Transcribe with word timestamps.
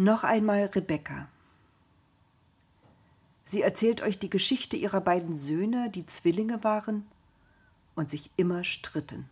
Noch 0.00 0.24
einmal 0.24 0.64
Rebecca. 0.64 1.28
Sie 3.44 3.60
erzählt 3.60 4.00
euch 4.00 4.18
die 4.18 4.30
Geschichte 4.30 4.78
ihrer 4.78 5.02
beiden 5.02 5.36
Söhne, 5.36 5.90
die 5.90 6.06
Zwillinge 6.06 6.64
waren 6.64 7.04
und 7.96 8.08
sich 8.08 8.30
immer 8.38 8.64
stritten. 8.64 9.28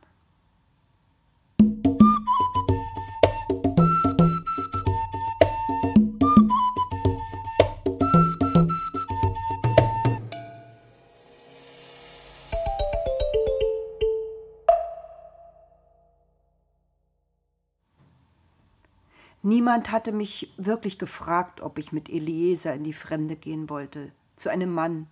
Niemand 19.49 19.91
hatte 19.93 20.13
mich 20.13 20.53
wirklich 20.59 20.99
gefragt, 20.99 21.63
ob 21.63 21.79
ich 21.79 21.91
mit 21.91 22.11
Eliezer 22.11 22.75
in 22.75 22.85
die 22.85 22.93
Fremde 22.93 23.35
gehen 23.35 23.71
wollte, 23.71 24.13
zu 24.37 24.51
einem 24.51 24.75
Mann, 24.75 25.07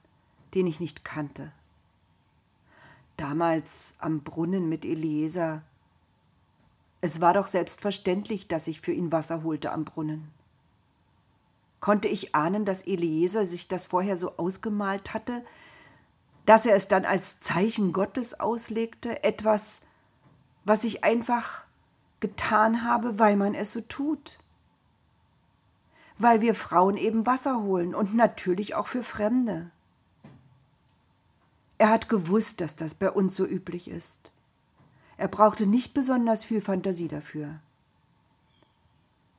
den 0.53 0.67
ich 0.67 0.79
nicht 0.79 1.07
kannte. 1.07 1.53
Damals 3.17 3.95
am 3.99 4.21
Brunnen 4.21 4.69
mit 4.69 4.85
Eliezer. 4.85 5.63
Es 7.01 7.23
war 7.23 7.33
doch 7.33 7.47
selbstverständlich, 7.47 8.47
dass 8.47 8.67
ich 8.67 8.83
für 8.83 8.93
ihn 8.93 9.11
Wasser 9.11 9.43
holte 9.43 9.73
am 9.73 9.87
Brunnen. 9.87 10.31
Konnte 11.81 12.09
ich 12.09 12.35
ahnen, 12.35 12.67
dass 12.67 12.87
Eliezer 12.87 13.47
sich 13.47 13.69
das 13.69 13.87
vorher 13.87 14.17
so 14.17 14.37
ausgemalt 14.37 15.15
hatte, 15.15 15.47
dass 16.45 16.67
er 16.67 16.77
es 16.77 16.89
dann 16.89 17.07
als 17.07 17.41
Zeichen 17.41 17.95
Gottes 17.95 18.39
auslegte, 18.39 19.25
etwas, 19.25 19.81
was 20.67 20.85
ich 20.85 21.05
einfach 21.05 21.66
getan 22.21 22.85
habe, 22.85 23.19
weil 23.19 23.37
man 23.37 23.55
es 23.55 23.73
so 23.73 23.81
tut. 23.81 24.39
Weil 26.19 26.41
wir 26.41 26.55
Frauen 26.55 26.97
eben 26.97 27.27
Wasser 27.27 27.63
holen 27.63 27.95
und 27.95 28.15
natürlich 28.15 28.75
auch 28.75 28.87
für 28.87 29.03
Fremde. 29.03 29.71
Er 31.79 31.91
hat 31.91 32.09
gewusst, 32.09 32.61
dass 32.61 32.77
das 32.77 32.95
bei 32.95 33.11
uns 33.11 33.37
so 33.37 33.47
üblich 33.47 33.89
ist. 33.89 34.31
Er 35.19 35.29
brauchte 35.29 35.67
nicht 35.67 35.95
besonders 35.95 36.45
viel 36.45 36.61
Fantasie 36.61 37.09
dafür. 37.09 37.61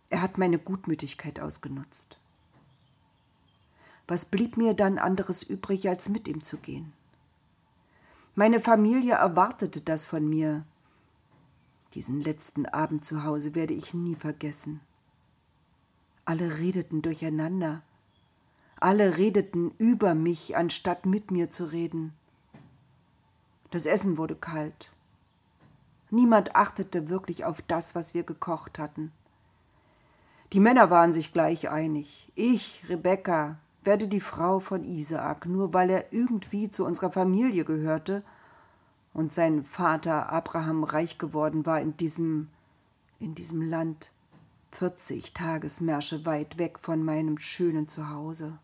Er 0.09 0.21
hat 0.21 0.37
meine 0.37 0.59
Gutmütigkeit 0.59 1.39
ausgenutzt. 1.39 2.17
Was 4.07 4.25
blieb 4.25 4.55
mir 4.55 4.73
dann 4.73 4.99
anderes 4.99 5.43
übrig, 5.43 5.89
als 5.89 6.09
mit 6.09 6.27
ihm 6.27 6.43
zu 6.43 6.57
gehen? 6.57 6.93
Meine 8.35 8.59
Familie 8.59 9.15
erwartete 9.15 9.81
das 9.81 10.05
von 10.05 10.29
mir, 10.29 10.63
diesen 11.93 12.21
letzten 12.21 12.65
Abend 12.65 13.05
zu 13.05 13.23
Hause 13.23 13.55
werde 13.55 13.73
ich 13.73 13.93
nie 13.93 14.15
vergessen. 14.15 14.81
Alle 16.25 16.59
redeten 16.59 17.01
durcheinander. 17.01 17.81
Alle 18.79 19.17
redeten 19.17 19.71
über 19.77 20.13
mich, 20.13 20.57
anstatt 20.57 21.05
mit 21.05 21.31
mir 21.31 21.49
zu 21.49 21.71
reden. 21.71 22.13
Das 23.71 23.85
Essen 23.85 24.17
wurde 24.17 24.35
kalt. 24.35 24.91
Niemand 26.09 26.55
achtete 26.55 27.09
wirklich 27.09 27.45
auf 27.45 27.61
das, 27.61 27.95
was 27.95 28.13
wir 28.13 28.23
gekocht 28.23 28.79
hatten. 28.79 29.11
Die 30.53 30.59
Männer 30.59 30.89
waren 30.89 31.11
sich 31.11 31.33
gleich 31.33 31.69
einig. 31.69 32.31
Ich, 32.35 32.83
Rebecca, 32.87 33.57
werde 33.83 34.07
die 34.07 34.21
Frau 34.21 34.59
von 34.59 34.83
Isaak, 34.83 35.45
nur 35.45 35.73
weil 35.73 35.89
er 35.89 36.13
irgendwie 36.13 36.69
zu 36.69 36.85
unserer 36.85 37.11
Familie 37.11 37.65
gehörte 37.65 38.23
und 39.13 39.33
sein 39.33 39.63
Vater 39.63 40.31
Abraham 40.31 40.83
reich 40.83 41.17
geworden 41.17 41.65
war 41.65 41.81
in 41.81 41.97
diesem, 41.97 42.49
in 43.19 43.35
diesem 43.35 43.61
Land, 43.61 44.11
40 44.71 45.33
Tagesmärsche 45.33 46.25
weit 46.25 46.57
weg 46.57 46.79
von 46.79 47.03
meinem 47.03 47.37
schönen 47.37 47.87
Zuhause. 47.87 48.59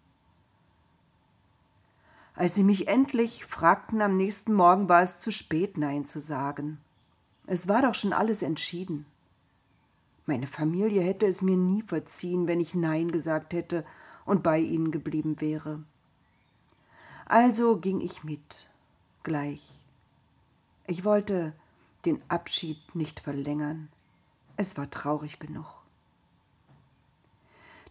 Als 2.35 2.55
sie 2.55 2.63
mich 2.63 2.87
endlich 2.87 3.45
fragten 3.45 4.01
am 4.01 4.17
nächsten 4.17 4.53
Morgen, 4.53 4.89
war 4.89 5.01
es 5.01 5.19
zu 5.19 5.31
spät, 5.31 5.77
Nein 5.77 6.05
zu 6.05 6.19
sagen. 6.19 6.79
Es 7.45 7.67
war 7.67 7.81
doch 7.81 7.93
schon 7.93 8.13
alles 8.13 8.41
entschieden. 8.41 9.05
Meine 10.25 10.47
Familie 10.47 11.01
hätte 11.01 11.25
es 11.25 11.41
mir 11.41 11.57
nie 11.57 11.81
verziehen, 11.81 12.47
wenn 12.47 12.59
ich 12.59 12.75
Nein 12.75 13.11
gesagt 13.11 13.53
hätte 13.53 13.85
und 14.25 14.41
bei 14.41 14.59
ihnen 14.59 14.91
geblieben 14.91 15.41
wäre. 15.41 15.83
Also 17.25 17.77
ging 17.77 18.01
ich 18.01 18.23
mit, 18.23 18.69
gleich 19.23 19.82
ich 20.87 21.05
wollte 21.05 21.53
den 22.05 22.21
Abschied 22.29 22.95
nicht 22.95 23.19
verlängern. 23.19 23.89
Es 24.57 24.77
war 24.77 24.89
traurig 24.89 25.39
genug. 25.39 25.81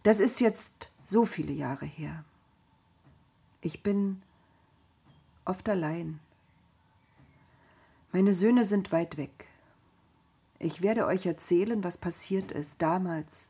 Das 0.03 0.19
ist 0.19 0.39
jetzt 0.39 0.91
so 1.03 1.25
viele 1.25 1.53
Jahre 1.53 1.85
her. 1.85 2.23
Ich 3.61 3.81
bin 3.81 4.21
oft 5.45 5.67
allein. 5.69 6.19
Meine 8.11 8.33
Söhne 8.33 8.63
sind 8.63 8.91
weit 8.91 9.17
weg. 9.17 9.47
Ich 10.59 10.81
werde 10.81 11.07
euch 11.07 11.25
erzählen, 11.25 11.83
was 11.83 11.97
passiert 11.97 12.51
ist 12.51 12.81
damals, 12.81 13.49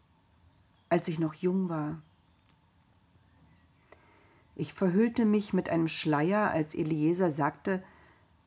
als 0.89 1.07
ich 1.07 1.19
noch 1.19 1.33
jung 1.33 1.69
war. 1.69 2.01
Ich 4.55 4.73
verhüllte 4.73 5.25
mich 5.25 5.53
mit 5.53 5.69
einem 5.69 5.87
Schleier, 5.87 6.51
als 6.51 6.75
Eliezer 6.75 7.29
sagte, 7.29 7.83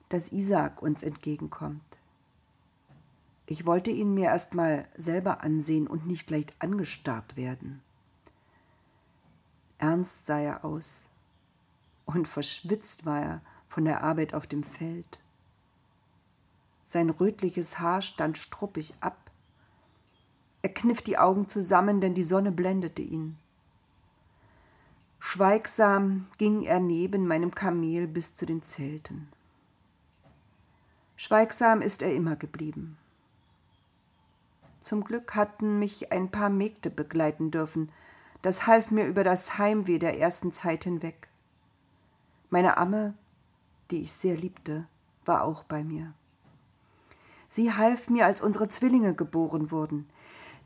dass 0.09 0.33
Isaac 0.33 0.83
uns 0.83 1.03
entgegenkommt. 1.03 1.83
Ich 3.47 3.65
wollte 3.65 3.91
ihn 3.91 4.15
mir 4.15 4.27
erst 4.27 4.55
mal 4.55 4.89
selber 4.97 5.43
ansehen 5.43 5.87
und 5.87 6.07
nicht 6.07 6.27
gleich 6.27 6.47
angestarrt 6.59 7.37
werden. 7.37 7.81
Ernst 9.79 10.27
sah 10.27 10.41
er 10.41 10.65
aus 10.65 11.09
und 12.07 12.27
verschwitzt 12.27 13.05
war 13.05 13.21
er 13.21 13.41
von 13.69 13.85
der 13.85 14.03
Arbeit 14.03 14.35
auf 14.35 14.47
dem 14.47 14.63
Feld. 14.63 15.21
Sein 16.85 17.11
rötliches 17.11 17.79
Haar 17.79 18.01
stand 18.01 18.39
struppig 18.39 18.95
ab. 19.01 19.31
Er 20.63 20.71
kniff 20.73 21.03
die 21.03 21.19
Augen 21.19 21.49
zusammen, 21.49 22.01
denn 22.01 22.15
die 22.15 22.23
Sonne 22.23 22.53
blendete 22.53 23.03
ihn. 23.03 23.37
Schweigsam 25.19 26.29
ging 26.39 26.63
er 26.63 26.81
neben 26.81 27.27
meinem 27.27 27.55
Kamel 27.55 28.07
bis 28.07 28.35
zu 28.35 28.47
den 28.47 28.63
Zelten. 28.63 29.29
Schweigsam 31.17 31.81
ist 31.81 32.03
er 32.03 32.15
immer 32.15 32.37
geblieben. 32.37 32.99
Zum 34.81 35.03
Glück 35.03 35.35
hatten 35.35 35.79
mich 35.79 36.13
ein 36.13 36.31
paar 36.31 36.51
Mägde 36.51 36.91
begleiten 36.91 37.51
dürfen, 37.51 37.91
das 38.43 38.67
half 38.67 38.91
mir 38.91 39.07
über 39.07 39.25
das 39.25 39.59
Heimweh 39.59 39.99
der 39.99 40.21
ersten 40.21 40.53
Zeit 40.53 40.85
hinweg. 40.85 41.29
Meine 42.51 42.77
Amme, 42.77 43.15
die 43.91 44.03
ich 44.03 44.13
sehr 44.13 44.37
liebte, 44.37 44.87
war 45.25 45.43
auch 45.43 45.65
bei 45.65 45.83
mir. 45.83 46.13
Sie 47.49 47.73
half 47.73 48.09
mir, 48.11 48.27
als 48.27 48.41
unsere 48.41 48.69
Zwillinge 48.69 49.15
geboren 49.15 49.71
wurden. 49.71 50.09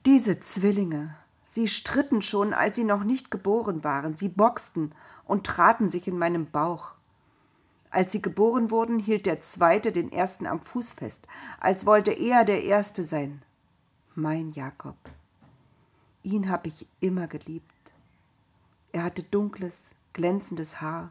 Diese 0.04 0.40
Zwillinge, 0.40 1.14
sie 1.46 1.68
stritten 1.68 2.20
schon, 2.20 2.52
als 2.52 2.76
sie 2.76 2.84
noch 2.84 3.04
nicht 3.04 3.30
geboren 3.30 3.84
waren, 3.84 4.16
sie 4.16 4.28
boxten 4.28 4.92
und 5.24 5.46
traten 5.46 5.88
sich 5.88 6.08
in 6.08 6.18
meinem 6.18 6.50
Bauch. 6.50 6.96
Als 7.90 8.12
sie 8.12 8.22
geboren 8.22 8.70
wurden, 8.70 9.00
hielt 9.00 9.26
der 9.26 9.40
Zweite 9.40 9.90
den 9.90 10.12
Ersten 10.12 10.46
am 10.46 10.60
Fuß 10.60 10.94
fest, 10.94 11.26
als 11.58 11.86
wollte 11.86 12.12
er 12.12 12.44
der 12.44 12.62
Erste 12.62 13.02
sein. 13.02 13.42
Mein 14.14 14.52
Jakob. 14.52 14.96
Ihn 16.22 16.48
habe 16.48 16.68
ich 16.68 16.86
immer 17.00 17.26
geliebt. 17.26 17.66
Er 18.92 19.02
hatte 19.02 19.22
dunkles, 19.22 19.90
glänzendes 20.12 20.80
Haar, 20.80 21.10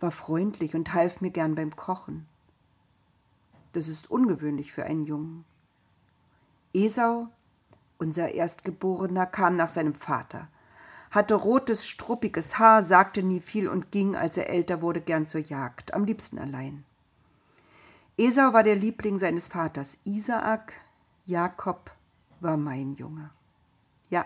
war 0.00 0.10
freundlich 0.10 0.74
und 0.74 0.94
half 0.94 1.20
mir 1.20 1.30
gern 1.30 1.54
beim 1.54 1.76
Kochen. 1.76 2.26
Das 3.72 3.88
ist 3.88 4.10
ungewöhnlich 4.10 4.72
für 4.72 4.84
einen 4.84 5.04
Jungen. 5.04 5.44
Esau, 6.72 7.28
unser 7.98 8.32
Erstgeborener, 8.32 9.26
kam 9.26 9.56
nach 9.56 9.68
seinem 9.68 9.94
Vater 9.94 10.48
hatte 11.12 11.34
rotes, 11.34 11.86
struppiges 11.86 12.58
Haar, 12.58 12.82
sagte 12.82 13.22
nie 13.22 13.40
viel 13.40 13.68
und 13.68 13.92
ging, 13.92 14.16
als 14.16 14.38
er 14.38 14.48
älter 14.48 14.80
wurde, 14.80 15.02
gern 15.02 15.26
zur 15.26 15.42
Jagd, 15.42 15.92
am 15.94 16.04
liebsten 16.04 16.38
allein. 16.38 16.84
Esau 18.16 18.54
war 18.54 18.62
der 18.62 18.76
Liebling 18.76 19.18
seines 19.18 19.46
Vaters 19.46 19.98
Isaak, 20.04 20.72
Jakob 21.26 21.90
war 22.40 22.56
mein 22.56 22.92
Junge. 22.92 23.30
Ja, 24.08 24.24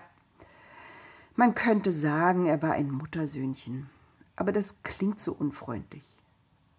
man 1.34 1.54
könnte 1.54 1.90
sagen, 1.90 2.46
er 2.46 2.62
war 2.62 2.72
ein 2.72 2.90
Muttersöhnchen, 2.90 3.90
aber 4.36 4.52
das 4.52 4.82
klingt 4.84 5.20
so 5.20 5.32
unfreundlich. 5.32 6.04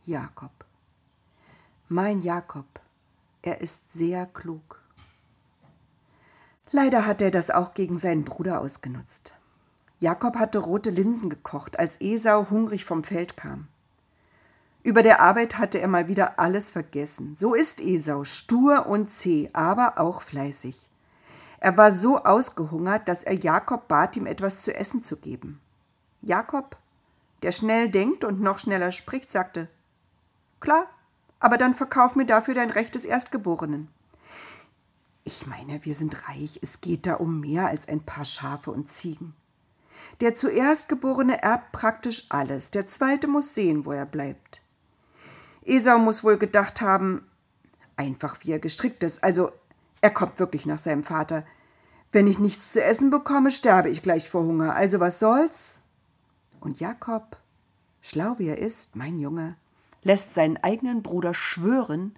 Jakob. 0.06 0.66
Mein 1.90 2.22
Jakob, 2.22 2.80
er 3.42 3.60
ist 3.60 3.92
sehr 3.92 4.26
klug. 4.26 4.82
Leider 6.72 7.06
hat 7.06 7.22
er 7.22 7.32
das 7.32 7.52
auch 7.52 7.74
gegen 7.74 7.98
seinen 7.98 8.24
Bruder 8.24 8.62
ausgenutzt. 8.62 9.34
Jakob 10.00 10.36
hatte 10.38 10.60
rote 10.60 10.92
Linsen 10.92 11.30
gekocht, 11.30 11.80
als 11.80 12.00
Esau 12.00 12.50
hungrig 12.50 12.86
vom 12.86 13.04
Feld 13.04 13.36
kam. 13.36 13.68
Über 14.84 15.02
der 15.02 15.22
Arbeit 15.22 15.58
hatte 15.58 15.80
er 15.80 15.88
mal 15.88 16.08
wieder 16.08 16.40
alles 16.40 16.72
vergessen. 16.72 17.36
So 17.36 17.54
ist 17.54 17.82
Esau, 17.82 18.24
stur 18.24 18.86
und 18.86 19.10
zäh, 19.10 19.50
aber 19.54 19.98
auch 19.98 20.22
fleißig. 20.22 20.78
Er 21.60 21.76
war 21.78 21.92
so 21.92 22.20
ausgehungert, 22.20 23.10
dass 23.10 23.24
er 23.24 23.34
Jakob 23.34 23.88
bat, 23.88 24.16
ihm 24.16 24.28
etwas 24.28 24.62
zu 24.62 24.74
essen 24.74 25.02
zu 25.02 25.18
geben. 25.18 25.60
Jakob, 26.22 26.78
der 27.42 27.52
schnell 27.52 27.90
denkt 27.90 28.24
und 28.24 28.40
noch 28.40 28.60
schneller 28.60 28.92
spricht, 28.92 29.32
sagte 29.32 29.68
Klar, 30.60 30.88
aber 31.40 31.58
dann 31.58 31.74
verkauf 31.74 32.16
mir 32.16 32.26
dafür 32.26 32.54
dein 32.54 32.70
Recht 32.70 32.96
des 32.96 33.06
Erstgeborenen. 33.06 33.90
Ich 35.24 35.46
meine, 35.46 35.84
wir 35.84 35.94
sind 35.94 36.30
reich, 36.30 36.60
es 36.62 36.82
geht 36.82 37.06
da 37.06 37.16
um 37.16 37.42
mehr 37.42 37.68
als 37.68 37.88
ein 37.88 38.02
paar 38.02 38.26
Schafe 38.26 38.72
und 38.72 38.90
Ziegen. 38.90 39.34
Der 40.22 40.34
zuerst 40.34 40.90
Geborene 40.90 41.42
erbt 41.42 41.72
praktisch 41.72 42.26
alles, 42.30 42.72
der 42.72 42.88
zweite 42.88 43.28
muss 43.28 43.54
sehen, 43.54 43.86
wo 43.86 43.92
er 43.92 44.06
bleibt. 44.06 44.62
Esau 45.66 46.00
muss 46.00 46.24
wohl 46.24 46.38
gedacht 46.38 46.82
haben, 46.82 47.26
einfach 47.96 48.38
wie 48.42 48.52
er 48.52 48.60
gestrickt 48.60 49.04
ist, 49.04 49.24
also 49.24 49.52
er 50.02 50.12
kommt 50.12 50.40
wirklich 50.40 50.66
nach 50.66 50.78
seinem 50.78 51.04
Vater. 51.04 51.44
Wenn 52.12 52.28
ich 52.28 52.40
nichts 52.40 52.72
zu 52.72 52.84
essen 52.84 53.10
bekomme, 53.10 53.52
sterbe 53.52 53.90
ich 53.90 54.02
gleich 54.02 54.30
vor 54.30 54.44
Hunger, 54.44 54.76
also 54.76 55.00
was 55.00 55.20
soll's? 55.20 55.80
Und 56.60 56.80
Jakob, 56.80 57.38
schlau 58.02 58.36
wie 58.38 58.48
er 58.48 58.58
ist, 58.58 58.96
mein 58.96 59.20
Junge, 59.20 59.56
lässt 60.04 60.34
seinen 60.34 60.58
eigenen 60.58 61.04
Bruder 61.04 61.34
schwören, 61.34 62.18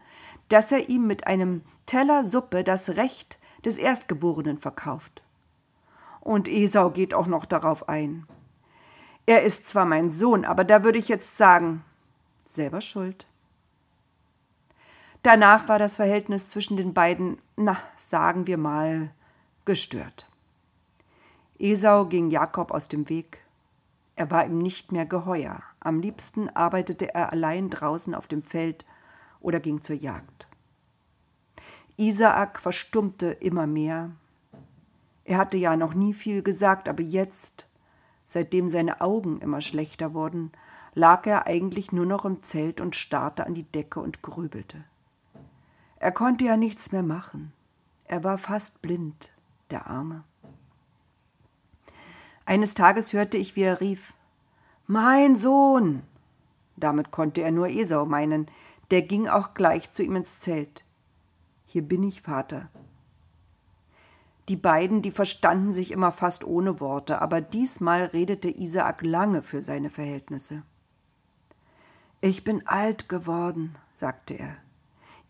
dass 0.50 0.72
er 0.72 0.90
ihm 0.90 1.08
mit 1.08 1.28
einem 1.28 1.62
Teller 1.86 2.24
Suppe 2.24 2.64
das 2.64 2.92
Recht 2.92 3.40
des 3.66 3.78
Erstgeborenen 3.78 4.60
verkauft. 4.60 5.24
Und 6.21 6.48
Esau 6.48 6.89
geht 6.89 7.13
auch 7.13 7.27
noch 7.27 7.45
darauf 7.45 7.89
ein. 7.89 8.25
Er 9.25 9.44
ist 9.44 9.68
zwar 9.68 9.86
mein 9.86 10.10
Sohn, 10.10 10.45
aber 10.45 10.63
da 10.63 10.83
würde 10.83 10.98
ich 10.98 11.07
jetzt 11.07 11.38
sagen, 11.38 11.83
selber 12.45 12.81
schuld. 12.81 13.27
Danach 15.21 15.68
war 15.68 15.80
das 15.80 15.98
Verhältnis 15.98 16.50
zwischen 16.50 16.77
den 16.77 16.94
beiden, 16.94 17.38
na, 17.56 17.77
sagen 17.95 18.48
wir 18.48 18.57
mal, 18.57 19.12
gestört. 19.66 20.30
Esau 21.60 22.06
ging 22.06 22.31
Jakob 22.31 22.71
aus 22.71 22.88
dem 22.88 23.10
Weg. 23.10 23.45
Er 24.16 24.31
war 24.31 24.45
ihm 24.45 24.60
nicht 24.60 24.92
mehr 24.92 25.06
geheuer. 25.06 25.62
Am 25.80 26.00
liebsten 26.00 26.50
arbeitete 26.50 27.13
er 27.13 27.31
allein 27.31 27.69
draußen 27.69 28.16
auf 28.16 28.27
dem 28.27 28.44
Feld 28.44 28.86
oder 29.39 29.60
ging 29.60 29.81
zur 29.81 29.95
Jagd. 29.95 30.48
Isaak 31.98 32.60
verstummte 32.60 33.27
immer 33.27 33.68
mehr, 33.68 34.12
er 35.30 35.38
hatte 35.38 35.58
ja 35.58 35.78
noch 35.78 35.94
nie 35.94 36.16
viel 36.16 36.42
gesagt, 36.42 36.90
aber 36.90 37.04
jetzt, 37.04 37.68
seitdem 38.26 38.68
seine 38.68 39.00
Augen 39.00 39.42
immer 39.42 39.62
schlechter 39.62 40.16
wurden, 40.16 40.52
lag 40.96 41.28
er 41.28 41.46
eigentlich 41.46 41.92
nur 41.92 42.08
noch 42.08 42.26
im 42.26 42.42
Zelt 42.42 42.81
und 42.81 42.96
starrte 42.96 43.46
an 43.46 43.54
die 43.54 43.72
Decke 43.72 44.00
und 44.00 44.24
grübelte. 44.24 44.84
Er 45.98 46.12
konnte 46.12 46.46
ja 46.46 46.58
nichts 46.58 46.92
mehr 46.92 47.04
machen. 47.04 47.54
Er 48.06 48.24
war 48.24 48.40
fast 48.40 48.81
blind, 48.81 49.31
der 49.70 49.86
Arme. 49.86 50.24
Eines 52.44 52.74
Tages 52.74 53.14
hörte 53.14 53.38
ich, 53.38 53.56
wie 53.56 53.62
er 53.62 53.81
rief 53.81 54.16
Mein 54.88 55.36
Sohn. 55.36 56.02
Damit 56.76 57.12
konnte 57.12 57.42
er 57.42 57.52
nur 57.52 57.68
Esau 57.68 58.08
meinen, 58.08 58.48
der 58.90 59.04
ging 59.04 59.28
auch 59.28 59.54
gleich 59.54 59.92
zu 59.92 60.02
ihm 60.02 60.16
ins 60.16 60.40
Zelt. 60.40 60.86
Hier 61.68 61.84
bin 61.84 62.02
ich, 62.02 62.24
Vater, 62.24 62.70
die 64.50 64.57
beiden, 64.57 65.01
die 65.04 65.12
verstanden 65.12 65.74
sich 65.74 65.92
immer 65.92 66.12
fast 66.12 66.44
ohne 66.44 66.80
Worte, 66.80 67.22
aber 67.22 67.40
diesmal 67.40 68.06
redete 68.06 68.50
Isaak 68.50 69.04
lange 69.04 69.44
für 69.44 69.62
seine 69.62 69.92
Verhältnisse. 69.92 70.63
Ich 72.19 72.44
bin 72.44 72.68
alt 72.68 73.07
geworden, 73.07 73.75
sagte 73.94 74.34
er. 74.34 74.57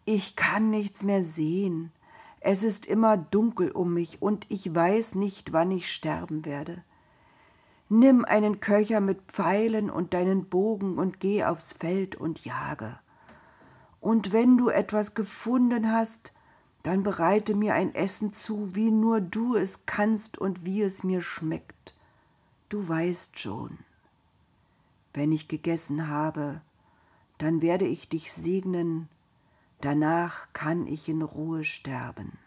Ich 0.06 0.36
kann 0.36 0.70
nichts 0.70 1.04
mehr 1.04 1.22
sehen. 1.22 1.92
Es 2.40 2.64
ist 2.64 2.86
immer 2.86 3.18
dunkel 3.18 3.72
um 3.72 3.94
mich 3.94 4.22
und 4.22 4.46
ich 4.50 4.74
weiß 4.74 5.16
nicht, 5.16 5.52
wann 5.52 5.70
ich 5.70 5.92
sterben 5.92 6.46
werde. 6.46 6.84
Nimm 7.90 8.24
einen 8.24 8.62
Köcher 8.62 9.02
mit 9.02 9.24
Pfeilen 9.24 9.90
und 9.90 10.14
deinen 10.14 10.46
Bogen 10.46 10.98
und 10.98 11.20
geh 11.20 11.44
aufs 11.44 11.74
Feld 11.74 12.16
und 12.16 12.46
jage. 12.46 12.98
Und 14.00 14.32
wenn 14.32 14.58
du 14.58 14.70
etwas 14.70 15.14
gefunden 15.14 15.92
hast, 15.92 16.32
dann 16.84 17.04
bereite 17.04 17.56
mir 17.56 17.74
ein 17.74 17.94
Essen 17.94 18.32
zu, 18.32 18.76
wie 18.76 18.92
nur 18.92 19.22
du 19.22 19.56
es 19.56 19.86
kannst 19.86 20.38
und 20.38 20.66
wie 20.66 20.82
es 20.82 21.04
mir 21.04 21.22
schmeckt. 21.22 21.94
Du 22.70 22.88
weißt 22.88 23.38
schon. 23.38 23.80
Wenn 25.14 25.32
ich 25.32 25.48
gegessen 25.48 26.08
habe, 26.08 26.62
dann 27.38 27.62
werde 27.62 27.86
ich 27.86 28.10
dich 28.10 28.32
segnen, 28.32 29.10
danach 29.82 30.54
kann 30.54 30.88
ich 30.88 31.10
in 31.10 31.22
Ruhe 31.22 31.64
sterben. 31.64 32.38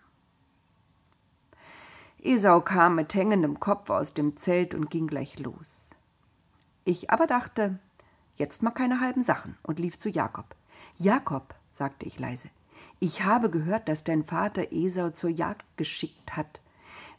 Esau 2.23 2.61
kam 2.61 2.95
mit 2.95 3.15
hängendem 3.15 3.59
Kopf 3.59 3.91
aus 3.91 4.15
dem 4.15 4.37
Zelt 4.37 4.75
und 4.75 4.91
ging 4.91 5.09
gleich 5.09 5.41
los. 5.41 5.91
Ich 6.85 7.11
aber 7.11 7.27
dachte, 7.27 7.81
jetzt 8.37 8.63
mal 8.63 8.71
keine 8.71 9.01
halben 9.01 9.25
Sachen 9.25 9.59
und 9.63 9.81
lief 9.81 9.99
zu 9.99 10.09
Jakob. 10.09 10.55
Jakob, 10.97 11.55
sagte 11.73 12.07
ich 12.07 12.21
leise, 12.21 12.49
ich 13.05 13.25
habe 13.25 13.51
gehört, 13.51 13.89
dass 13.89 14.05
dein 14.05 14.23
Vater 14.23 14.71
Esau 14.71 15.11
zur 15.11 15.31
Jagd 15.31 15.65
geschickt 15.77 16.37
hat. 16.37 16.61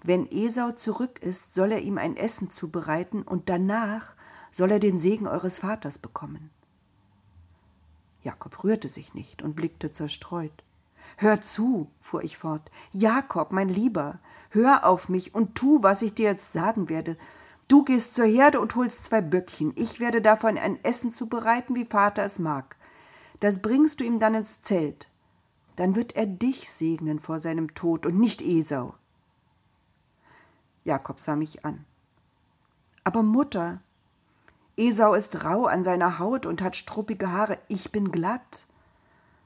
Wenn 0.02 0.32
Esau 0.32 0.72
zurück 0.72 1.20
ist, 1.22 1.54
soll 1.54 1.74
er 1.74 1.82
ihm 1.82 1.98
ein 1.98 2.16
Essen 2.16 2.50
zubereiten 2.50 3.22
und 3.22 3.50
danach 3.50 4.16
soll 4.50 4.72
er 4.72 4.80
den 4.80 5.00
Segen 5.00 5.28
eures 5.28 5.60
Vaters 5.60 5.98
bekommen. 5.98 6.52
Jakob 8.22 8.64
rührte 8.64 8.88
sich 8.88 9.14
nicht 9.14 9.42
und 9.42 9.56
blickte 9.56 9.92
zerstreut. 9.92 10.64
Hör 11.18 11.42
zu, 11.42 11.90
fuhr 12.00 12.24
ich 12.24 12.38
fort. 12.38 12.72
Jakob, 12.92 13.52
mein 13.52 13.70
Lieber, 13.70 14.20
hör 14.50 14.86
auf 14.86 15.10
mich 15.10 15.36
und 15.36 15.56
tu, 15.56 15.84
was 15.84 16.02
ich 16.02 16.14
dir 16.14 16.30
jetzt 16.30 16.54
sagen 16.54 16.90
werde. 16.90 17.18
Du 17.68 17.84
gehst 17.84 18.16
zur 18.16 18.26
Herde 18.26 18.60
und 18.60 18.76
holst 18.76 19.04
zwei 19.06 19.22
Böckchen. 19.22 19.74
Ich 19.76 20.00
werde 20.00 20.22
davon 20.22 20.58
ein 20.58 20.84
Essen 20.84 21.12
zubereiten, 21.12 21.76
wie 21.76 21.86
Vater 21.86 22.24
es 22.24 22.40
mag. 22.40 22.78
Das 23.40 23.62
bringst 23.62 24.00
du 24.00 24.04
ihm 24.06 24.20
dann 24.20 24.36
ins 24.36 24.62
Zelt 24.62 25.10
dann 25.76 25.96
wird 25.96 26.16
er 26.16 26.26
dich 26.26 26.70
segnen 26.70 27.20
vor 27.20 27.40
seinem 27.40 27.74
Tod 27.74 28.06
und 28.06 28.20
nicht 28.20 28.42
Esau. 28.42 28.96
Jakob 30.84 31.20
sah 31.20 31.36
mich 31.36 31.66
an. 31.66 31.86
Aber 33.04 33.24
Mutter, 33.24 33.82
Esau 34.76 35.14
ist 35.14 35.44
rau 35.44 35.66
an 35.66 35.84
seiner 35.84 36.20
Haut 36.20 36.46
und 36.46 36.62
hat 36.62 36.76
struppige 36.76 37.32
Haare, 37.32 37.60
ich 37.68 37.92
bin 37.92 38.12
glatt. 38.12 38.66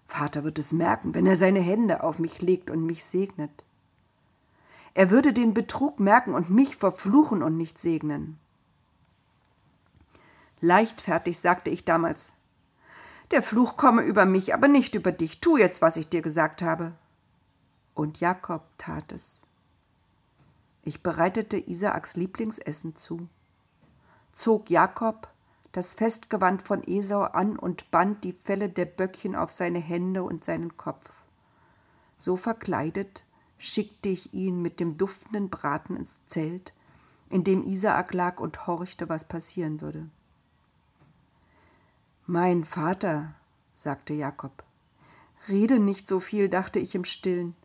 Vater 0.07 0.43
wird 0.43 0.57
es 0.57 0.71
merken, 0.71 1.13
wenn 1.13 1.25
er 1.25 1.35
seine 1.35 1.59
Hände 1.59 2.03
auf 2.03 2.17
mich 2.17 2.41
legt 2.41 2.69
und 2.69 2.85
mich 2.85 3.03
segnet. 3.03 3.65
Er 4.93 5.11
würde 5.11 5.33
den 5.33 5.53
Betrug 5.53 5.99
merken 5.99 6.33
und 6.33 6.49
mich 6.49 6.77
verfluchen 6.77 7.43
und 7.43 7.57
nicht 7.57 7.77
segnen. 7.77 8.39
Leichtfertig 10.59 11.37
sagte 11.39 11.69
ich 11.69 11.85
damals, 11.85 12.33
der 13.31 13.43
Fluch 13.43 13.77
komme 13.77 14.03
über 14.03 14.25
mich, 14.25 14.53
aber 14.53 14.67
nicht 14.67 14.95
über 14.95 15.11
dich. 15.11 15.41
Tu 15.41 15.57
jetzt, 15.57 15.81
was 15.81 15.97
ich 15.97 16.09
dir 16.09 16.21
gesagt 16.21 16.61
habe. 16.61 16.93
Und 17.93 18.19
Jakob 18.19 18.63
tat 18.77 19.11
es. 19.11 19.41
Ich 20.83 21.03
bereitete 21.03 21.57
Isaaks 21.57 22.15
Lieblingsessen 22.15 22.95
zu, 22.95 23.27
zog 24.31 24.69
Jakob 24.69 25.27
das 25.73 25.93
Festgewand 25.95 26.61
von 26.61 26.81
Esau 26.87 27.23
an 27.23 27.59
und 27.59 27.91
band 27.91 28.23
die 28.23 28.33
Felle 28.33 28.69
der 28.69 28.85
Böckchen 28.85 29.35
auf 29.35 29.51
seine 29.51 29.79
Hände 29.79 30.23
und 30.23 30.45
seinen 30.45 30.77
Kopf. 30.77 31.11
So 32.17 32.37
verkleidet 32.37 33.23
schickte 33.57 34.09
ich 34.09 34.33
ihn 34.33 34.61
mit 34.61 34.79
dem 34.79 34.97
duftenden 34.97 35.49
Braten 35.49 35.97
ins 35.97 36.15
Zelt, 36.27 36.73
in 37.29 37.43
dem 37.43 37.63
Isaak 37.63 38.13
lag 38.13 38.39
und 38.39 38.65
horchte, 38.67 39.09
was 39.09 39.27
passieren 39.27 39.81
würde. 39.81 40.09
Mein 42.29 42.65
Vater, 42.65 43.35
sagte 43.73 44.13
Jakob. 44.13 44.65
Rede 45.47 45.79
nicht 45.79 46.09
so 46.09 46.19
viel, 46.19 46.49
dachte 46.49 46.77
ich 46.77 46.93
im 46.93 47.05
stillen. 47.05 47.55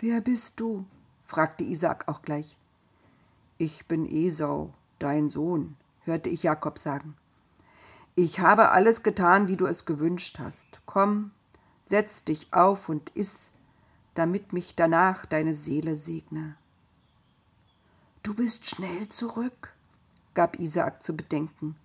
Wer 0.00 0.20
bist 0.20 0.58
du? 0.58 0.84
fragte 1.24 1.62
Isaak 1.62 2.08
auch 2.08 2.22
gleich. 2.22 2.58
Ich 3.56 3.86
bin 3.86 4.04
Esau, 4.04 4.74
dein 4.98 5.28
Sohn, 5.28 5.76
hörte 6.00 6.28
ich 6.28 6.42
Jakob 6.42 6.76
sagen. 6.76 7.14
Ich 8.16 8.40
habe 8.40 8.70
alles 8.70 9.04
getan, 9.04 9.46
wie 9.46 9.56
du 9.56 9.66
es 9.66 9.84
gewünscht 9.84 10.40
hast. 10.40 10.80
Komm, 10.84 11.30
setz 11.86 12.24
dich 12.24 12.52
auf 12.52 12.88
und 12.88 13.10
iss, 13.10 13.52
damit 14.14 14.52
mich 14.52 14.74
danach 14.74 15.24
deine 15.24 15.54
Seele 15.54 15.94
segne. 15.94 16.56
Du 18.24 18.34
bist 18.34 18.66
schnell 18.66 19.08
zurück, 19.08 19.72
gab 20.34 20.58
Isaak 20.58 21.00
zu 21.04 21.16
bedenken. 21.16 21.76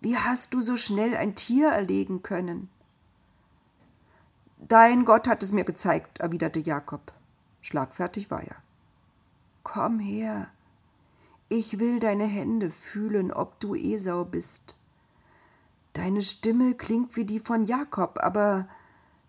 Wie 0.00 0.16
hast 0.16 0.54
du 0.54 0.62
so 0.62 0.76
schnell 0.76 1.16
ein 1.16 1.34
Tier 1.34 1.68
erlegen 1.68 2.22
können? 2.22 2.68
Dein 4.58 5.04
Gott 5.04 5.28
hat 5.28 5.42
es 5.42 5.52
mir 5.52 5.64
gezeigt, 5.64 6.20
erwiderte 6.20 6.60
Jakob. 6.60 7.12
Schlagfertig 7.60 8.30
war 8.30 8.42
er. 8.42 8.56
Komm 9.62 9.98
her, 9.98 10.48
ich 11.48 11.78
will 11.78 11.98
deine 11.98 12.24
Hände 12.24 12.70
fühlen, 12.70 13.32
ob 13.32 13.58
du 13.60 13.74
Esau 13.74 14.24
bist. 14.24 14.76
Deine 15.92 16.22
Stimme 16.22 16.74
klingt 16.74 17.16
wie 17.16 17.24
die 17.24 17.40
von 17.40 17.66
Jakob, 17.66 18.18
aber 18.22 18.68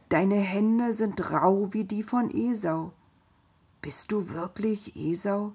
deine 0.09 0.35
Hände 0.35 0.93
sind 0.93 1.31
rau 1.31 1.73
wie 1.73 1.83
die 1.83 2.03
von 2.03 2.29
Esau. 2.29 2.93
Bist 3.81 4.11
du 4.11 4.29
wirklich 4.29 4.95
Esau? 4.95 5.53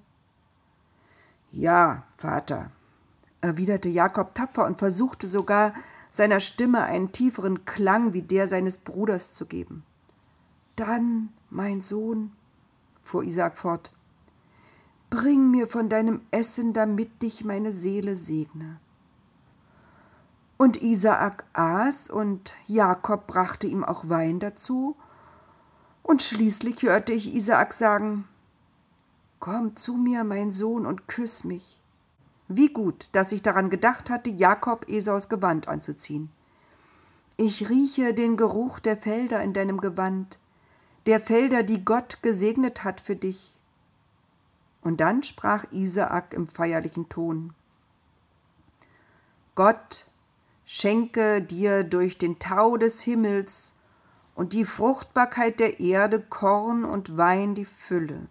Ja, 1.53 2.05
Vater, 2.17 2.73
erwiderte 3.41 3.89
Jakob 3.89 4.35
tapfer 4.35 4.67
und 4.67 4.79
versuchte 4.79 5.27
sogar, 5.27 5.75
seiner 6.11 6.41
Stimme 6.41 6.83
einen 6.83 7.13
tieferen 7.13 7.65
Klang 7.65 8.15
wie 8.15 8.23
der 8.23 8.47
seines 8.47 8.79
Bruders 8.79 9.35
zu 9.35 9.47
geben. 9.47 9.85
Dann, 10.75 11.31
mein 11.51 11.83
Sohn, 11.83 12.33
fuhr 13.03 13.25
Isaak 13.25 13.59
fort, 13.59 13.93
bring 15.11 15.51
mir 15.51 15.67
von 15.67 15.89
deinem 15.89 16.23
Essen, 16.31 16.73
damit 16.73 17.23
dich 17.23 17.45
meine 17.45 17.73
Seele 17.73 18.17
segne. 18.17 18.81
Und 20.57 20.83
Isaak 20.83 21.45
aß, 21.53 22.09
und 22.11 22.55
Jakob 22.67 23.27
brachte 23.27 23.67
ihm 23.67 23.85
auch 23.85 24.09
Wein 24.09 24.41
dazu, 24.41 24.97
und 26.03 26.23
schließlich 26.23 26.83
hörte 26.83 27.13
ich 27.13 27.35
Isaak 27.35 27.73
sagen 27.73 28.27
Komm 29.39 29.77
zu 29.77 29.97
mir, 29.97 30.25
mein 30.25 30.51
Sohn, 30.51 30.87
und 30.87 31.09
küss 31.09 31.45
mich. 31.45 31.81
Wie 32.49 32.69
gut, 32.69 33.11
dass 33.13 33.33
ich 33.33 33.43
daran 33.43 33.71
gedacht 33.71 34.11
hatte, 34.11 34.31
Jakob 34.31 34.89
Esaus 34.89 35.29
Gewand 35.29 35.69
anzuziehen. 35.69 36.31
Ich 37.37 37.69
rieche 37.69 38.15
den 38.15 38.37
Geruch 38.37 38.79
der 38.79 38.97
Felder 38.97 39.43
in 39.43 39.53
deinem 39.53 39.81
Gewand, 39.81 40.39
der 41.07 41.21
Felder, 41.21 41.63
die 41.63 41.85
Gott 41.85 42.23
gesegnet 42.23 42.85
hat 42.85 43.01
für 43.01 43.17
dich. 43.17 43.57
Und 44.81 45.01
dann 45.01 45.23
sprach 45.23 45.65
Isaak 45.73 46.35
im 46.35 46.47
feierlichen 46.47 47.09
Ton 47.09 47.53
Gott 49.57 50.07
schenke 50.67 51.41
dir 51.41 51.83
durch 51.83 52.19
den 52.19 52.39
Tau 52.39 52.77
des 52.77 53.03
Himmels 53.03 53.73
und 54.35 54.53
die 54.53 54.67
Fruchtbarkeit 54.67 55.61
der 55.61 55.81
Erde 55.81 56.21
Korn 56.21 56.85
und 56.85 57.17
Wein 57.17 57.55
die 57.55 57.65
Fülle. 57.65 58.29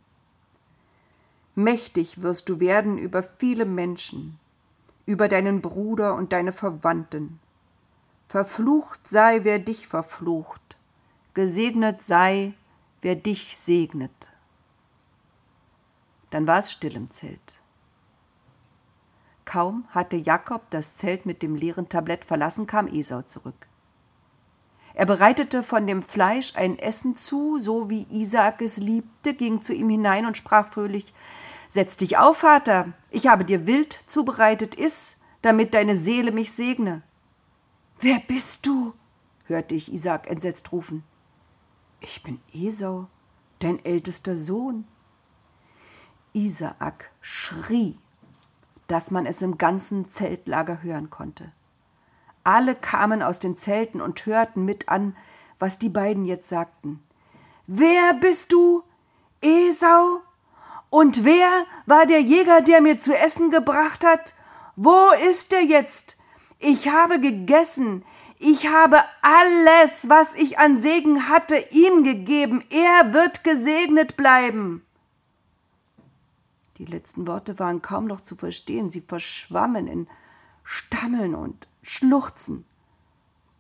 Mächtig 1.55 2.21
wirst 2.21 2.50
du 2.50 2.59
werden 2.59 2.97
über 2.97 3.24
viele 3.24 3.65
Menschen, 3.65 4.38
über 5.05 5.29
deinen 5.29 5.62
Bruder 5.62 6.15
und 6.15 6.33
deine 6.33 6.51
Verwandten. 6.51 7.39
Verflucht 8.27 9.07
sei, 9.07 9.43
wer 9.43 9.59
dich 9.59 9.88
verflucht, 9.88 10.75
gesegnet 11.33 12.01
sei, 12.01 12.53
wer 13.01 13.15
dich 13.15 13.57
segnet. 13.57 14.31
Dann 16.29 16.45
war 16.45 16.59
es 16.59 16.71
still 16.71 16.95
im 16.95 17.09
Zelt. 17.09 17.62
Kaum 19.45 19.85
hatte 19.91 20.17
Jakob 20.17 20.69
das 20.71 20.97
Zelt 20.97 21.25
mit 21.25 21.41
dem 21.41 21.55
leeren 21.55 21.88
Tablett 21.88 22.25
verlassen, 22.25 22.67
kam 22.67 22.88
Esau 22.88 23.21
zurück. 23.21 23.67
Er 24.95 25.05
bereitete 25.05 25.61
von 25.61 25.85
dem 25.85 26.01
Fleisch 26.01 26.55
ein 26.55 26.79
Essen 26.79 27.15
zu, 27.15 27.59
so 27.59 27.89
wie 27.89 28.07
Isaak 28.09 28.61
es 28.61 28.77
liebte, 28.77 29.33
ging 29.33 29.61
zu 29.61 29.73
ihm 29.73 29.89
hinein 29.89 30.25
und 30.25 30.37
sprach 30.37 30.71
fröhlich 30.71 31.13
Setz 31.67 31.97
dich 31.97 32.17
auf, 32.17 32.37
Vater, 32.37 32.93
ich 33.11 33.27
habe 33.27 33.43
dir 33.43 33.67
Wild 33.67 33.99
zubereitet, 34.07 34.75
iss, 34.75 35.17
damit 35.41 35.73
deine 35.73 35.95
Seele 35.95 36.31
mich 36.31 36.51
segne. 36.51 37.03
Wer 37.99 38.19
bist 38.19 38.65
du? 38.65 38.93
hörte 39.45 39.75
ich 39.75 39.91
Isaak 39.91 40.27
entsetzt 40.27 40.71
rufen. 40.71 41.03
Ich 41.99 42.23
bin 42.23 42.39
Esau, 42.53 43.07
dein 43.59 43.83
ältester 43.83 44.37
Sohn. 44.37 44.87
Isaak 46.33 47.11
schrie 47.21 47.97
dass 48.87 49.11
man 49.11 49.25
es 49.25 49.41
im 49.41 49.57
ganzen 49.57 50.07
Zeltlager 50.07 50.83
hören 50.83 51.09
konnte. 51.09 51.51
Alle 52.45 52.75
kamen 52.75 53.23
aus 53.23 53.39
den 53.39 53.57
Zelten 53.57 53.99
und 53.99 54.25
hörten 54.27 54.65
mit 54.65 54.87
an, 54.87 55.17
was 55.57 55.79
die 55.79 55.89
beiden 55.89 56.25
jetzt 56.25 56.47
sagten. 56.47 57.03
Wer 57.65 58.13
bist 58.13 58.51
du? 58.51 58.83
Esau? 59.41 60.21
Und 60.91 61.25
wer 61.25 61.65
war 61.87 62.05
der 62.05 62.21
Jäger, 62.21 62.61
der 62.61 62.81
mir 62.81 62.99
zu 62.99 63.17
essen 63.17 63.49
gebracht 63.49 64.05
hat? 64.05 64.35
Wo 64.75 65.09
ist 65.27 65.53
er 65.53 65.63
jetzt? 65.63 66.17
Ich 66.59 66.87
habe 66.87 67.19
gegessen. 67.19 68.05
Ich 68.37 68.67
habe 68.67 69.03
alles, 69.23 70.07
was 70.07 70.35
ich 70.35 70.59
an 70.59 70.77
Segen 70.77 71.27
hatte, 71.27 71.57
ihm 71.71 72.03
gegeben. 72.03 72.63
Er 72.69 73.11
wird 73.11 73.43
gesegnet 73.43 74.17
bleiben. 74.17 74.85
Die 76.77 76.85
letzten 76.85 77.25
Worte 77.25 77.57
waren 77.57 77.81
kaum 77.81 78.05
noch 78.05 78.21
zu 78.21 78.35
verstehen, 78.35 78.91
sie 78.91 79.01
verschwammen 79.01 79.87
in 79.87 80.07
Stammeln 80.65 81.36
und 81.36 81.67
Schluchzen. 81.84 82.65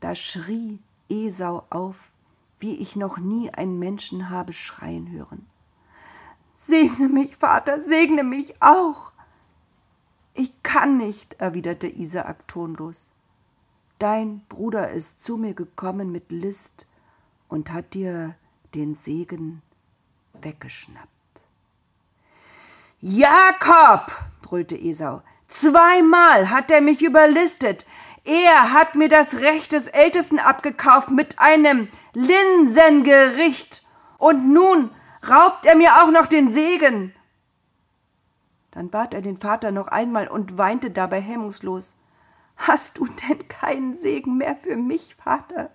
Da 0.01 0.15
schrie 0.15 0.79
Esau 1.07 1.65
auf, 1.69 2.11
wie 2.59 2.75
ich 2.75 2.95
noch 2.95 3.17
nie 3.17 3.53
einen 3.53 3.79
Menschen 3.79 4.29
habe 4.29 4.51
schreien 4.51 5.11
hören. 5.11 5.45
Segne 6.55 7.07
mich, 7.07 7.37
Vater, 7.37 7.79
segne 7.79 8.23
mich 8.23 8.61
auch. 8.61 9.13
Ich 10.33 10.51
kann 10.63 10.97
nicht, 10.97 11.35
erwiderte 11.35 11.87
Isaak 11.87 12.47
tonlos. 12.47 13.11
Dein 13.99 14.41
Bruder 14.49 14.89
ist 14.91 15.23
zu 15.23 15.37
mir 15.37 15.53
gekommen 15.53 16.11
mit 16.11 16.31
List 16.31 16.87
und 17.47 17.71
hat 17.71 17.93
dir 17.93 18.35
den 18.73 18.95
Segen 18.95 19.61
weggeschnappt. 20.33 21.09
Jakob, 22.99 24.11
brüllte 24.41 24.75
Esau, 24.77 25.21
zweimal 25.47 26.49
hat 26.49 26.71
er 26.71 26.81
mich 26.81 27.01
überlistet. 27.01 27.85
Er 28.23 28.73
hat 28.73 28.95
mir 28.95 29.09
das 29.09 29.39
Recht 29.39 29.71
des 29.71 29.87
Ältesten 29.87 30.39
abgekauft 30.39 31.11
mit 31.11 31.39
einem 31.39 31.87
Linsengericht. 32.13 33.85
Und 34.17 34.51
nun 34.51 34.91
raubt 35.29 35.65
er 35.65 35.75
mir 35.75 36.03
auch 36.03 36.11
noch 36.11 36.27
den 36.27 36.49
Segen. 36.49 37.13
Dann 38.71 38.89
bat 38.89 39.13
er 39.13 39.21
den 39.21 39.37
Vater 39.37 39.71
noch 39.71 39.87
einmal 39.87 40.27
und 40.27 40.57
weinte 40.57 40.91
dabei 40.91 41.21
hemmungslos. 41.21 41.95
Hast 42.57 42.97
du 42.97 43.05
denn 43.05 43.47
keinen 43.47 43.95
Segen 43.95 44.37
mehr 44.37 44.55
für 44.55 44.75
mich, 44.75 45.15
Vater? 45.15 45.71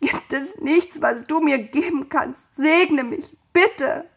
Gibt 0.00 0.32
es 0.32 0.58
nichts, 0.58 1.02
was 1.02 1.24
du 1.24 1.40
mir 1.40 1.58
geben 1.58 2.08
kannst? 2.08 2.54
Segne 2.54 3.04
mich, 3.04 3.36
bitte. 3.52 4.08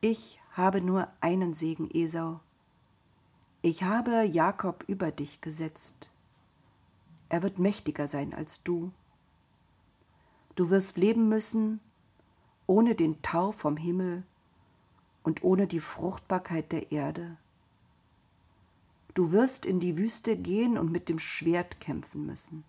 Ich 0.00 0.40
habe 0.52 0.80
nur 0.80 1.08
einen 1.20 1.54
Segen, 1.54 1.88
Esau. 1.92 2.40
Ich 3.66 3.82
habe 3.82 4.22
Jakob 4.22 4.84
über 4.86 5.10
dich 5.10 5.40
gesetzt. 5.40 6.12
Er 7.28 7.42
wird 7.42 7.58
mächtiger 7.58 8.06
sein 8.06 8.32
als 8.32 8.62
du. 8.62 8.92
Du 10.54 10.70
wirst 10.70 10.96
leben 10.96 11.28
müssen 11.28 11.80
ohne 12.68 12.94
den 12.94 13.20
Tau 13.22 13.50
vom 13.50 13.76
Himmel 13.76 14.22
und 15.24 15.42
ohne 15.42 15.66
die 15.66 15.80
Fruchtbarkeit 15.80 16.70
der 16.70 16.92
Erde. 16.92 17.38
Du 19.14 19.32
wirst 19.32 19.66
in 19.66 19.80
die 19.80 19.98
Wüste 19.98 20.36
gehen 20.36 20.78
und 20.78 20.92
mit 20.92 21.08
dem 21.08 21.18
Schwert 21.18 21.80
kämpfen 21.80 22.24
müssen. 22.24 22.62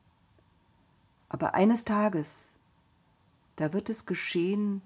Aber 1.29 1.53
eines 1.53 1.85
Tages, 1.85 2.55
da 3.55 3.71
wird 3.71 3.89
es 3.89 4.07
geschehen, 4.07 4.81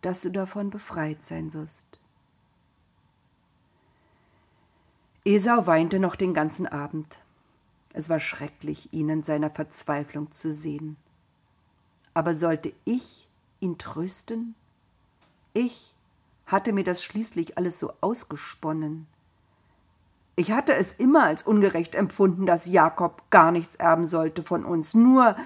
dass 0.00 0.20
du 0.20 0.30
davon 0.30 0.70
befreit 0.70 1.24
sein 1.24 1.52
wirst. 1.54 1.98
Esau 5.26 5.66
weinte 5.66 5.98
noch 5.98 6.16
den 6.16 6.34
ganzen 6.34 6.66
Abend. 6.66 7.18
Es 7.94 8.10
war 8.10 8.20
schrecklich, 8.20 8.92
ihn 8.92 9.08
in 9.08 9.22
seiner 9.22 9.48
Verzweiflung 9.48 10.30
zu 10.30 10.52
sehen. 10.52 10.98
Aber 12.12 12.34
sollte 12.34 12.74
ich 12.84 13.26
ihn 13.58 13.78
trösten? 13.78 14.54
Ich 15.54 15.94
hatte 16.44 16.74
mir 16.74 16.84
das 16.84 17.02
schließlich 17.02 17.56
alles 17.56 17.78
so 17.78 17.92
ausgesponnen. 18.02 19.06
Ich 20.36 20.52
hatte 20.52 20.74
es 20.74 20.92
immer 20.92 21.24
als 21.24 21.42
ungerecht 21.42 21.94
empfunden, 21.94 22.44
dass 22.44 22.66
Jakob 22.66 23.22
gar 23.30 23.50
nichts 23.50 23.76
erben 23.76 24.06
sollte 24.06 24.42
von 24.42 24.64
uns, 24.64 24.92
nur 24.92 25.36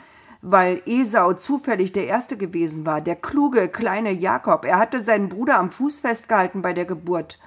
weil 0.43 0.83
Esau 0.87 1.35
zufällig 1.35 1.93
der 1.93 2.07
Erste 2.07 2.37
gewesen 2.37 2.85
war, 2.85 3.01
der 3.01 3.15
kluge 3.15 3.69
kleine 3.69 4.11
Jakob. 4.11 4.65
Er 4.65 4.79
hatte 4.79 5.05
seinen 5.05 5.29
Bruder 5.29 5.59
am 5.59 5.71
Fuß 5.71 6.01
festgehalten 6.01 6.63
bei 6.63 6.73
der 6.73 6.85
Geburt. 6.85 7.39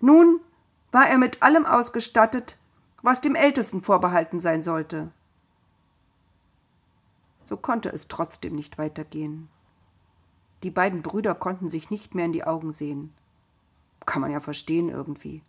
Nun 0.00 0.40
war 0.92 1.08
er 1.08 1.18
mit 1.18 1.42
allem 1.42 1.66
ausgestattet, 1.66 2.58
was 3.02 3.20
dem 3.20 3.34
Ältesten 3.34 3.82
vorbehalten 3.82 4.40
sein 4.40 4.62
sollte. 4.62 5.10
So 7.44 7.56
konnte 7.56 7.88
es 7.90 8.08
trotzdem 8.08 8.54
nicht 8.54 8.78
weitergehen. 8.78 9.48
Die 10.62 10.70
beiden 10.70 11.02
Brüder 11.02 11.34
konnten 11.34 11.68
sich 11.68 11.90
nicht 11.90 12.14
mehr 12.14 12.26
in 12.26 12.32
die 12.32 12.44
Augen 12.44 12.70
sehen. 12.70 13.12
Kann 14.06 14.20
man 14.20 14.30
ja 14.30 14.40
verstehen 14.40 14.88
irgendwie. 14.88 15.42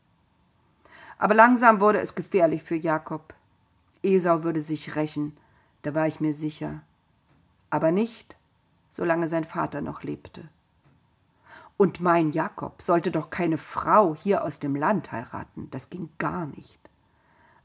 Aber 1.18 1.34
langsam 1.34 1.82
wurde 1.82 2.00
es 2.00 2.16
gefährlich 2.16 2.64
für 2.64 2.76
Jakob. 2.76 3.36
Esau 4.04 4.44
würde 4.44 4.62
sich 4.62 4.96
rächen, 4.96 5.38
da 5.84 5.94
war 5.94 6.08
ich 6.08 6.20
mir 6.20 6.34
sicher. 6.34 6.82
Aber 7.70 7.92
nicht, 7.92 8.38
solange 8.90 9.28
sein 9.28 9.44
Vater 9.44 9.82
noch 9.82 10.04
lebte. 10.04 10.50
Und 11.78 12.00
mein 12.00 12.32
Jakob 12.32 12.82
sollte 12.82 13.12
doch 13.12 13.30
keine 13.30 13.58
Frau 13.58 14.16
hier 14.16 14.44
aus 14.44 14.60
dem 14.60 14.76
Land 14.76 15.12
heiraten, 15.12 15.70
das 15.72 15.90
ging 15.90 16.10
gar 16.18 16.46
nicht. 16.46 16.80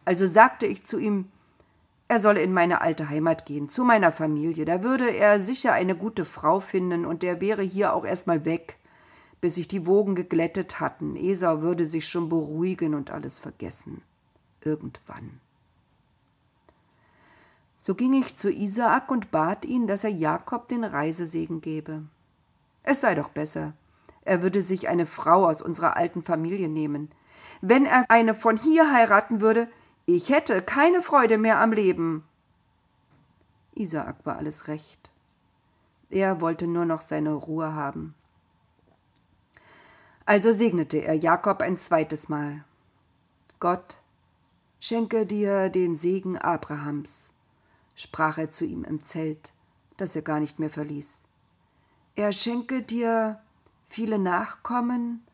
Also 0.05 0.27
sagte 0.27 0.67
ich 0.67 0.85
zu 0.85 0.99
ihm, 0.99 1.31
Er 2.09 2.21
solle 2.21 2.41
in 2.41 2.53
meine 2.53 2.83
alte 2.83 3.09
Heimat 3.09 3.47
gehen, 3.47 3.69
zu 3.69 3.85
meiner 3.85 4.13
Familie. 4.13 4.65
Da 4.65 4.85
würde 4.85 5.11
er 5.11 5.41
sicher 5.41 5.73
eine 5.73 5.97
gute 5.97 6.25
Frau 6.25 6.61
finden 6.61 7.05
und 7.05 7.25
er 7.25 7.41
wäre 7.41 7.63
hier 7.63 7.93
auch 7.93 8.05
erstmal 8.05 8.45
weg, 8.45 8.79
bis 9.41 9.57
sich 9.57 9.67
die 9.67 9.87
Wogen 9.87 10.15
geglättet 10.15 10.79
hatten. 10.79 11.17
Esau 11.17 11.63
würde 11.63 11.85
sich 11.85 12.09
schon 12.09 12.29
beruhigen 12.29 12.95
und 12.95 13.11
alles 13.11 13.41
vergessen. 13.41 14.03
Irgendwann. 14.61 15.41
So 17.79 17.95
ging 17.95 18.15
ich 18.15 18.37
zu 18.37 18.53
Isaak 18.53 19.11
und 19.11 19.31
bat 19.31 19.65
ihn, 19.65 19.87
dass 19.87 20.03
er 20.03 20.11
Jakob 20.11 20.67
den 20.67 20.83
Reisesegen 20.83 21.61
gebe. 21.61 22.03
Es 22.83 23.01
sei 23.01 23.15
doch 23.15 23.29
besser, 23.29 23.75
er 24.27 24.43
würde 24.43 24.61
sich 24.61 24.89
eine 24.89 25.07
Frau 25.07 25.47
aus 25.49 25.63
unserer 25.63 25.97
alten 25.97 26.23
Familie 26.23 26.69
nehmen. 26.69 27.11
Wenn 27.61 27.87
er 27.87 28.05
eine 28.09 28.35
von 28.35 28.57
hier 28.57 28.93
heiraten 28.93 29.41
würde, 29.41 29.69
ich 30.05 30.31
hätte 30.31 30.63
keine 30.63 31.01
Freude 31.01 31.39
mehr 31.39 31.61
am 31.61 31.73
Leben. 31.73 32.25
Isaak 33.75 34.25
war 34.25 34.37
alles 34.37 34.69
recht. 34.69 35.11
Er 36.11 36.41
wollte 36.41 36.67
nur 36.67 36.85
noch 36.85 37.01
seine 37.03 37.35
Ruhe 37.35 37.75
haben. 37.75 38.15
Also 40.25 40.51
segnete 40.51 40.99
er 40.99 41.15
Jakob 41.15 41.61
ein 41.61 41.77
zweites 41.77 42.29
Mal. 42.29 42.65
Gott, 43.61 43.99
schenke 44.81 45.25
dir 45.25 45.69
den 45.69 45.95
Segen 45.95 46.37
Abrahams, 46.37 47.31
sprach 47.95 48.39
er 48.39 48.51
zu 48.51 48.65
ihm 48.65 48.83
im 48.83 49.05
Zelt, 49.05 49.53
das 49.97 50.17
er 50.17 50.23
gar 50.23 50.41
nicht 50.41 50.59
mehr 50.59 50.71
verließ. 50.71 51.23
Er 52.17 52.33
schenke 52.33 52.83
dir 52.83 53.41
viele 53.89 54.19
Nachkommen 54.19 55.25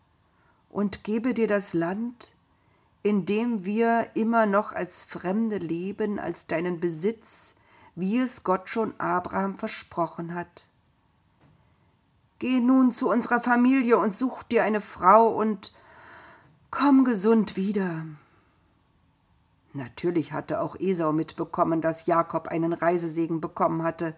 und 0.70 1.04
gebe 1.04 1.34
dir 1.34 1.46
das 1.46 1.74
Land, 1.74 2.34
in 3.02 3.26
dem 3.26 3.64
wir 3.64 4.10
immer 4.14 4.46
noch 4.46 4.72
als 4.72 5.04
Fremde 5.04 5.58
leben, 5.58 6.18
als 6.18 6.46
deinen 6.46 6.80
Besitz, 6.80 7.54
wie 7.94 8.18
es 8.18 8.44
Gott 8.44 8.68
schon 8.68 8.98
Abraham 8.98 9.56
versprochen 9.56 10.34
hat. 10.34 10.68
Geh 12.38 12.60
nun 12.60 12.90
zu 12.90 13.08
unserer 13.08 13.40
Familie 13.40 13.98
und 13.98 14.14
such 14.14 14.42
dir 14.42 14.64
eine 14.64 14.80
Frau 14.80 15.28
und 15.28 15.72
komm 16.70 17.04
gesund 17.04 17.56
wieder. 17.56 18.04
Natürlich 19.74 20.32
hatte 20.32 20.60
auch 20.60 20.76
Esau 20.78 21.12
mitbekommen, 21.12 21.80
dass 21.80 22.06
Jakob 22.06 22.48
einen 22.48 22.72
Reisesegen 22.72 23.40
bekommen 23.40 23.82
hatte. 23.82 24.14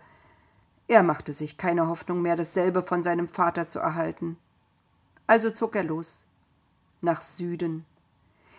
Er 0.87 1.03
machte 1.03 1.33
sich 1.33 1.57
keine 1.57 1.89
Hoffnung 1.89 2.21
mehr, 2.23 2.37
dasselbe 2.37 2.83
von 2.83 3.03
seinem 3.03 3.29
Vater 3.29 3.69
zu 3.69 3.79
erhalten. 3.79 4.37
Also 5.27 5.51
zog 5.51 5.77
er 5.77 5.85
los 5.85 6.25
nach 7.01 7.23
Süden 7.23 7.87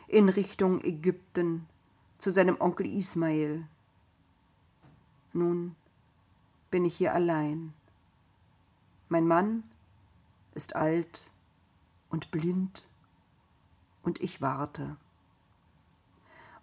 in 0.07 0.29
Richtung 0.29 0.83
Ägypten 0.83 1.67
zu 2.17 2.31
seinem 2.31 2.59
Onkel 2.59 2.87
Ismael. 2.87 3.67
Nun 5.33 5.75
bin 6.71 6.85
ich 6.85 6.95
hier 6.95 7.13
allein. 7.13 7.73
Mein 9.09 9.27
Mann 9.27 9.63
ist 10.53 10.75
alt 10.75 11.27
und 12.09 12.31
blind 12.31 12.87
und 14.01 14.21
ich 14.21 14.41
warte. 14.41 14.97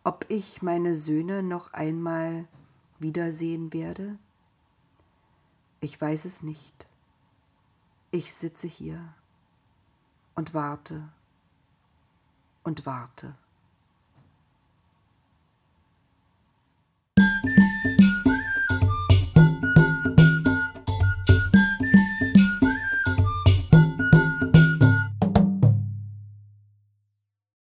Ob 0.04 0.24
ich 0.28 0.62
meine 0.62 0.94
Söhne 0.94 1.42
noch 1.42 1.72
einmal 1.72 2.48
wiedersehen 2.98 3.72
werde? 3.72 4.18
Ich 5.84 6.00
weiß 6.00 6.26
es 6.26 6.44
nicht. 6.44 6.86
Ich 8.12 8.32
sitze 8.32 8.68
hier 8.68 9.16
und 10.36 10.54
warte 10.54 11.08
und 12.62 12.86
warte. 12.86 13.34